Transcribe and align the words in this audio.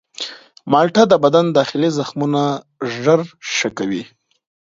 مالټه 0.71 1.03
د 1.09 1.13
بدن 1.23 1.45
داخلي 1.57 1.89
زخمونه 1.97 2.43
ژر 2.97 3.21
ښه 3.53 3.69
کوي. 3.77 4.03